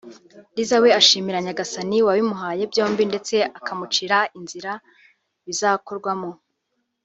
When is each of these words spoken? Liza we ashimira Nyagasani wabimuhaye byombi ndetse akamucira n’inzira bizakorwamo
Liza 0.55 0.75
we 0.83 0.89
ashimira 0.99 1.39
Nyagasani 1.45 1.97
wabimuhaye 2.07 2.63
byombi 2.71 3.03
ndetse 3.11 3.35
akamucira 3.57 4.17
n’inzira 4.31 4.71
bizakorwamo 5.45 6.31